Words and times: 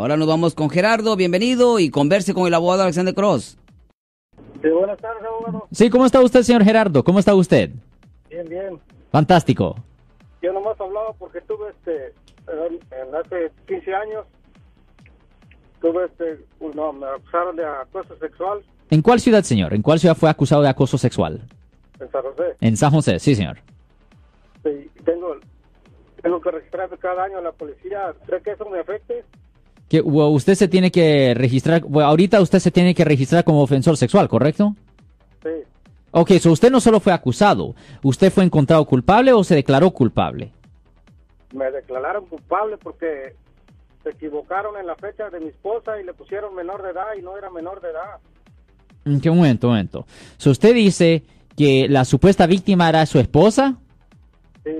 Ahora 0.00 0.16
nos 0.16 0.26
vamos 0.26 0.54
con 0.54 0.70
Gerardo, 0.70 1.14
bienvenido 1.14 1.78
y 1.78 1.90
converse 1.90 2.32
con 2.32 2.46
el 2.46 2.54
abogado 2.54 2.84
Alexander 2.84 3.14
Cross. 3.14 3.58
Sí, 4.62 4.68
buenas 4.70 4.96
tardes, 4.98 5.22
abogado. 5.22 5.68
Sí, 5.70 5.90
¿cómo 5.90 6.06
está 6.06 6.20
usted, 6.22 6.40
señor 6.40 6.64
Gerardo? 6.64 7.04
¿Cómo 7.04 7.18
está 7.18 7.34
usted? 7.34 7.70
Bien, 8.30 8.48
bien. 8.48 8.80
Fantástico. 9.12 9.76
Yo 10.40 10.54
nomás 10.54 10.80
hablaba 10.80 11.12
porque 11.18 11.42
tuve 11.42 11.68
este, 11.68 12.14
en, 12.48 12.80
en 12.98 13.14
hace 13.14 13.52
15 13.68 13.94
años, 13.94 14.24
tuve 15.82 16.06
este, 16.06 16.46
no, 16.74 16.94
me 16.94 17.06
acusaron 17.06 17.56
de 17.56 17.66
acoso 17.66 18.16
sexual 18.18 18.62
¿En 18.88 19.02
cuál 19.02 19.20
ciudad, 19.20 19.42
señor? 19.42 19.74
¿En 19.74 19.82
cuál 19.82 19.98
ciudad 20.00 20.16
fue 20.16 20.30
acusado 20.30 20.62
de 20.62 20.68
acoso 20.70 20.96
sexual? 20.96 21.42
en 22.00 22.10
San 22.10 22.22
José. 22.22 22.56
En 22.62 22.76
San 22.78 22.90
José, 22.90 23.18
sí, 23.18 23.34
señor. 23.34 23.58
Sí, 24.64 24.90
tengo, 25.04 25.36
tengo 26.22 26.40
que 26.40 26.50
registrarme 26.50 26.96
cada 26.96 27.24
año 27.24 27.36
a 27.36 27.42
la 27.42 27.52
policía. 27.52 28.14
¿Cree 28.24 28.40
que 28.40 28.52
eso 28.52 28.64
me 28.70 28.80
afecte? 28.80 29.24
Que 29.90 30.00
usted 30.00 30.54
se 30.54 30.68
tiene 30.68 30.90
que 30.92 31.34
registrar, 31.34 31.82
ahorita 31.92 32.40
usted 32.40 32.60
se 32.60 32.70
tiene 32.70 32.94
que 32.94 33.04
registrar 33.04 33.42
como 33.44 33.60
ofensor 33.60 33.96
sexual, 33.96 34.28
¿correcto? 34.28 34.74
Sí. 35.42 35.50
Ok, 36.12 36.30
so 36.40 36.52
usted 36.52 36.70
no 36.70 36.80
solo 36.80 37.00
fue 37.00 37.12
acusado, 37.12 37.74
¿usted 38.02 38.32
fue 38.32 38.44
encontrado 38.44 38.84
culpable 38.86 39.32
o 39.32 39.42
se 39.44 39.56
declaró 39.56 39.90
culpable? 39.90 40.52
Me 41.52 41.68
declararon 41.72 42.24
culpable 42.26 42.76
porque 42.78 43.34
se 44.04 44.10
equivocaron 44.10 44.76
en 44.78 44.86
la 44.86 44.94
fecha 44.94 45.28
de 45.28 45.40
mi 45.40 45.48
esposa 45.48 46.00
y 46.00 46.04
le 46.04 46.14
pusieron 46.14 46.54
menor 46.54 46.82
de 46.84 46.90
edad 46.90 47.06
y 47.18 47.22
no 47.22 47.36
era 47.36 47.50
menor 47.50 47.80
de 47.80 47.90
edad. 47.90 48.18
Mm, 49.04 49.18
¿Qué 49.18 49.28
momento, 49.30 49.66
un 49.66 49.72
momento? 49.72 50.06
So 50.36 50.50
usted 50.52 50.72
dice 50.72 51.24
que 51.56 51.88
la 51.88 52.04
supuesta 52.04 52.46
víctima 52.46 52.88
era 52.88 53.04
su 53.06 53.18
esposa 53.18 53.76
Sí. 54.64 54.70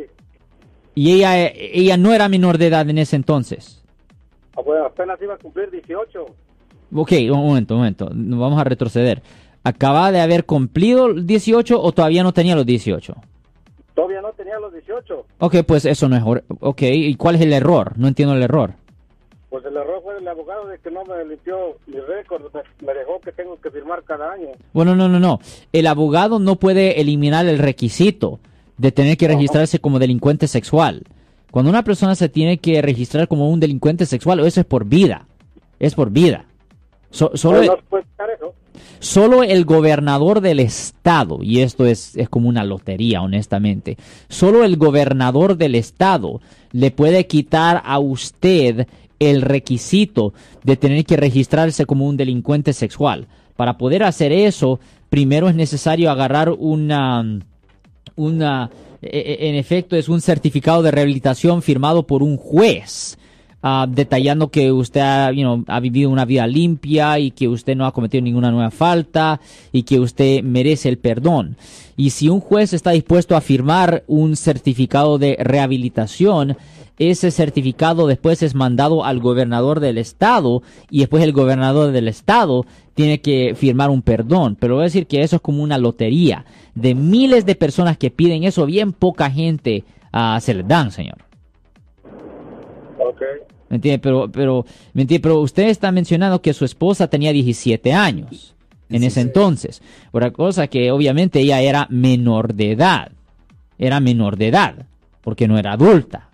y 0.95 1.13
ella, 1.15 1.49
ella 1.49 1.97
no 1.97 2.13
era 2.15 2.29
menor 2.29 2.59
de 2.59 2.69
edad 2.69 2.89
en 2.89 2.99
ese 2.99 3.17
entonces. 3.17 3.80
Ah, 4.61 4.63
Bueno, 4.65 4.87
apenas 4.87 5.21
iba 5.23 5.35
a 5.35 5.39
cumplir 5.39 5.71
18. 5.71 6.27
Ok, 6.95 7.13
un 7.31 7.39
momento, 7.39 7.75
un 7.75 7.81
momento, 7.81 8.11
nos 8.13 8.39
vamos 8.39 8.61
a 8.61 8.65
retroceder. 8.65 9.23
¿Acaba 9.63 10.11
de 10.11 10.21
haber 10.21 10.45
cumplido 10.45 11.09
los 11.09 11.27
18 11.27 11.81
o 11.81 11.93
todavía 11.93 12.23
no 12.23 12.33
tenía 12.33 12.57
los 12.57 12.67
18? 12.67 13.15
Todavía 13.95 14.23
no 14.23 14.33
tenía 14.33 14.59
los 14.59 14.73
18. 14.73 15.27
Ok, 15.39 15.57
pues 15.67 15.85
eso 15.85 16.09
no 16.09 16.17
es... 16.17 16.43
Ok, 16.61 16.83
¿y 16.83 17.15
cuál 17.17 17.35
es 17.37 17.43
el 17.43 17.53
error? 17.53 17.93
No 17.97 18.09
entiendo 18.09 18.35
el 18.35 18.43
error. 18.43 18.73
Pues 19.51 19.65
el 19.65 19.77
error 19.77 20.01
fue 20.03 20.15
del 20.15 20.27
abogado 20.29 20.67
de 20.69 20.79
que 20.79 20.91
no 20.91 21.05
me 21.05 21.25
limpió 21.25 21.77
mi 21.87 22.01
récord. 22.01 22.43
Me 22.85 22.95
dejó 22.95 23.21
que 23.21 23.33
tengo 23.33 23.61
que 23.61 23.71
firmar 23.71 24.03
cada 24.05 24.33
año. 24.33 24.49
Bueno, 24.73 24.97
no, 24.97 25.09
no, 25.09 25.21
no. 25.21 25.41
El 25.73 25.87
abogado 25.87 26.39
no 26.39 26.57
puede 26.57 27.01
eliminar 27.01 27.47
el 27.47 27.59
requisito 27.59 28.39
de 28.79 28.93
tener 28.93 29.17
que 29.17 29.29
registrarse 29.29 29.79
como 29.81 29.99
delincuente 29.99 30.47
sexual. 30.49 31.03
Cuando 31.51 31.71
una 31.71 31.85
persona 31.85 32.15
se 32.15 32.29
tiene 32.29 32.59
que 32.59 32.81
registrar 32.83 33.29
como 33.29 33.51
un 33.51 33.61
delincuente 33.61 34.07
sexual, 34.07 34.41
eso 34.41 34.61
es 34.61 34.67
por 34.67 34.85
vida. 34.85 35.27
Es 35.79 35.95
por 35.95 36.11
vida. 36.11 36.45
So- 37.11 37.33
solo, 37.35 37.63
no 37.65 37.75
eso. 37.99 38.55
solo 39.01 39.43
el 39.43 39.65
gobernador 39.65 40.41
del 40.41 40.61
estado, 40.61 41.41
y 41.43 41.61
esto 41.61 41.87
es, 41.87 42.17
es 42.17 42.29
como 42.29 42.49
una 42.49 42.63
lotería, 42.63 43.21
honestamente, 43.21 43.97
solo 44.29 44.63
el 44.63 44.77
gobernador 44.77 45.57
del 45.57 45.75
estado 45.75 46.41
le 46.71 46.93
puede 46.93 47.27
quitar 47.27 47.83
a 47.85 47.99
usted 47.99 48.87
el 49.19 49.43
requisito 49.43 50.33
de 50.63 50.77
tener 50.77 51.05
que 51.05 51.17
registrarse 51.17 51.85
como 51.85 52.07
un 52.07 52.17
delincuente 52.17 52.73
sexual. 52.73 53.27
Para 53.57 53.77
poder 53.77 54.05
hacer 54.05 54.33
eso, 54.33 54.79
primero 55.11 55.49
es 55.49 55.55
necesario 55.55 56.11
agarrar 56.11 56.51
una, 56.51 57.41
una, 58.21 58.71
e- 59.03 59.09
e- 59.41 59.49
en 59.49 59.55
efecto, 59.55 59.97
es 59.97 60.09
un 60.09 60.21
certificado 60.21 60.83
de 60.83 60.91
rehabilitación 60.91 61.63
firmado 61.63 62.07
por 62.07 62.23
un 62.23 62.37
juez. 62.37 63.17
ah, 63.63 63.87
detallando 63.87 64.49
que 64.49 64.73
usted 64.73 65.03
ha 65.03 65.81
vivido 65.81 66.09
una 66.09 66.25
vida 66.25 66.47
limpia 66.47 67.19
y 67.19 67.31
que 67.31 67.47
usted 67.47 67.77
no 67.77 67.85
ha 67.85 67.93
cometido 67.93 68.23
ninguna 68.25 68.51
nueva 68.51 68.71
falta 68.71 69.39
y 69.71 69.83
que 69.83 70.01
usted 70.01 70.43
merece 70.43 70.89
el 70.89 70.97
perdón. 70.97 71.57
Y 71.95 72.09
si 72.09 72.31
un 72.31 72.41
juez 72.41 72.73
está 72.73 72.93
dispuesto 72.93 73.37
a 73.37 73.43
firmar 73.43 74.03
un 74.07 74.37
certificado 74.37 75.19
de 75.19 75.37
rehabilitación, 75.39 76.57
ese 77.01 77.31
certificado 77.31 78.07
después 78.07 78.43
es 78.43 78.55
mandado 78.55 79.07
al 79.07 79.21
gobernador 79.21 79.81
del 79.81 79.97
estado 79.97 80.63
y 80.91 80.99
después 80.99 81.25
el 81.25 81.33
gobernador 81.33 81.93
del 81.93 82.09
estado 82.09 82.67
tiene 82.93 83.23
que 83.23 83.55
firmar 83.57 83.89
un 83.89 84.03
perdón. 84.03 84.55
Pero 84.61 84.75
voy 84.75 84.83
a 84.83 84.85
decir 84.85 85.07
que 85.07 85.23
eso 85.23 85.37
es 85.37 85.43
como 85.43 85.63
una 85.63 85.79
lotería. 85.79 86.45
De 86.75 86.95
miles 86.95 87.47
de 87.47 87.55
personas 87.55 87.97
que 87.97 88.11
piden 88.11 88.45
eso, 88.45 88.67
bien 88.67 88.93
poca 88.93 89.31
gente 89.31 89.85
ah, 90.13 90.39
se 90.43 90.53
les 90.53 90.69
dan, 90.69 90.91
señor. 90.91 91.17
Ok. 92.99 93.23
¿Me 93.71 93.77
entiende? 93.77 93.99
Pero, 93.99 94.31
pero, 94.31 94.67
¿me 94.93 95.03
entiende? 95.03 95.23
Pero 95.23 95.41
usted 95.41 95.69
está 95.69 95.91
mencionando 95.93 96.43
que 96.43 96.53
su 96.53 96.67
esposa 96.67 97.09
tenía 97.09 97.33
17 97.33 97.95
años 97.95 98.55
en 98.91 99.05
ese 99.05 99.23
entonces. 99.23 99.81
Otra 100.13 100.33
cosa 100.33 100.67
que 100.67 100.91
obviamente 100.91 101.41
ella 101.41 101.63
era 101.63 101.87
menor 101.89 102.53
de 102.53 102.73
edad. 102.73 103.13
Era 103.79 104.01
menor 104.01 104.37
de 104.37 104.49
edad, 104.49 104.87
porque 105.23 105.49
no 105.49 105.57
era 105.57 105.73
adulta. 105.73 106.30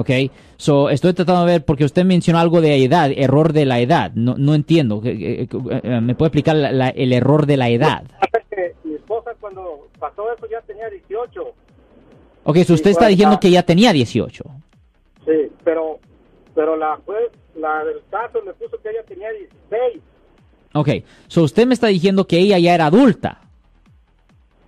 ¿Ok? 0.00 0.10
So, 0.56 0.88
estoy 0.90 1.12
tratando 1.12 1.44
de 1.44 1.52
ver, 1.52 1.64
porque 1.64 1.84
usted 1.84 2.04
mencionó 2.04 2.38
algo 2.40 2.60
de 2.60 2.82
edad, 2.84 3.10
error 3.14 3.52
de 3.52 3.66
la 3.66 3.80
edad. 3.80 4.12
No, 4.14 4.34
no 4.38 4.54
entiendo. 4.54 5.02
Eh, 5.04 5.42
eh, 5.42 5.48
eh, 5.82 6.00
¿Me 6.00 6.14
puede 6.14 6.28
explicar 6.28 6.56
la- 6.56 6.72
la- 6.72 6.88
el 6.88 7.12
error 7.12 7.44
de 7.46 7.56
la 7.58 7.68
edad? 7.68 8.04
Mi 8.84 8.94
esposa 8.94 9.32
cuando 9.40 9.88
pasó 9.98 10.32
eso 10.32 10.46
ya 10.50 10.60
tenía 10.62 10.88
18. 10.88 11.42
Ok, 12.44 12.56
so 12.64 12.74
usted 12.74 12.90
está 12.92 13.06
diciendo 13.08 13.38
que 13.38 13.50
ya 13.50 13.62
tenía 13.62 13.92
18. 13.92 14.42
Sí, 15.26 15.32
pero, 15.64 15.98
pero 16.54 16.76
la 16.76 16.96
juez, 17.04 17.30
la 17.56 17.84
del 17.84 18.00
caso 18.10 18.40
le 18.44 18.54
puso 18.54 18.80
que 18.82 18.88
ella 18.90 19.02
tenía 19.06 19.28
16. 19.30 20.02
Ok, 20.72 20.88
so 21.28 21.42
usted 21.42 21.66
me 21.66 21.74
está 21.74 21.88
diciendo 21.88 22.26
que 22.26 22.38
ella 22.38 22.58
ya 22.58 22.74
era 22.74 22.86
adulta. 22.86 23.40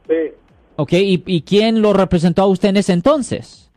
Sí. 0.08 0.32
Ok, 0.76 0.92
¿y, 0.94 1.22
y 1.26 1.42
quién 1.42 1.80
lo 1.80 1.92
representó 1.94 2.42
a 2.42 2.46
usted 2.46 2.68
en 2.70 2.76
ese 2.78 2.92
entonces? 2.92 3.70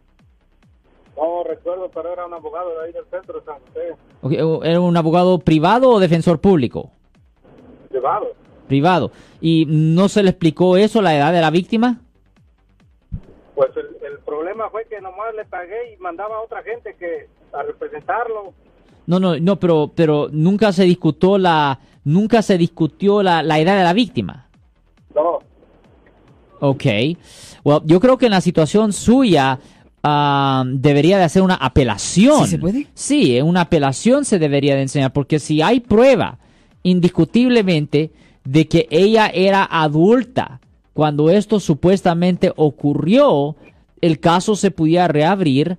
No 1.16 1.44
recuerdo, 1.44 1.90
pero 1.94 2.12
era 2.12 2.26
un 2.26 2.34
abogado 2.34 2.78
de 2.78 2.86
ahí 2.86 2.94
del 2.94 3.06
centro 3.06 3.40
de 3.40 3.46
San 3.46 3.56
José. 3.68 4.64
¿Era 4.64 4.82
un 4.82 4.98
abogado 4.98 5.40
privado 5.40 5.90
o 5.92 6.00
defensor 6.00 6.40
público? 6.40 6.92
Privado. 7.90 8.28
Privado. 8.68 9.12
¿Y 9.40 9.66
no 9.68 10.10
se 10.10 10.24
le 10.24 10.32
explicó 10.32 10.76
eso, 10.76 11.02
la 11.02 11.16
edad 11.16 11.32
de 11.32 11.42
la 11.42 11.52
víctima? 11.52 12.02
Pues 13.54 13.70
el, 13.78 13.86
el 14.06 14.20
problema 14.20 14.70
fue 14.70 14.86
que 14.86 15.00
nomás 15.00 15.34
le 15.36 15.46
pagué 15.46 15.94
y 15.94 15.98
mandaba 15.98 16.36
a 16.36 16.42
otra 16.42 16.62
gente 16.64 16.96
que 17.00 17.28
a 17.54 17.64
representarlo. 17.64 18.54
No, 19.08 19.20
no, 19.20 19.40
no, 19.40 19.58
pero, 19.58 19.92
pero 19.96 20.28
nunca 20.32 20.74
se 20.74 20.84
discutió 20.84 21.38
la, 21.38 21.80
nunca 22.04 22.42
se 22.42 22.58
discutió 22.58 23.24
la, 23.24 23.44
la 23.44 23.60
edad 23.60 23.78
de 23.78 23.84
la 23.84 23.94
víctima. 23.94 24.50
No. 25.14 25.40
Ok. 26.60 26.86
Well, 27.64 27.82
yo 27.86 28.00
creo 28.00 28.18
que 28.18 28.26
en 28.26 28.32
la 28.32 28.42
situación 28.42 28.92
suya 28.92 29.60
debería 30.66 31.18
de 31.18 31.24
hacer 31.24 31.42
una 31.42 31.56
apelación. 31.56 32.46
¿Sí 32.46 32.52
se 32.52 32.60
puede? 32.60 32.88
Sí, 32.94 33.42
una 33.42 33.62
apelación 33.62 34.26
se 34.26 34.40
debería 34.40 34.76
de 34.76 34.84
enseñar, 34.84 35.14
porque 35.14 35.40
si 35.40 35.62
hay 35.62 35.80
prueba 35.80 36.38
indiscutiblemente 36.84 38.12
de 38.44 38.68
que 38.68 38.88
ella 38.92 39.28
era 39.34 39.68
adulta 39.70 40.60
cuando 40.94 41.30
esto 41.30 41.60
supuestamente 41.60 42.54
ocurrió, 42.56 43.56
el 44.00 44.20
caso 44.20 44.56
se 44.56 44.72
pudiera 44.72 45.08
reabrir 45.08 45.78